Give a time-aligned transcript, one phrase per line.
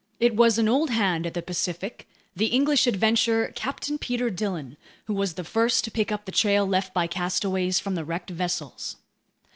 [0.19, 5.13] It was an old hand at the Pacific, the English adventurer Captain Peter Dillon, who
[5.13, 8.95] was the first to pick up the trail left by castaways from the wrecked vessels.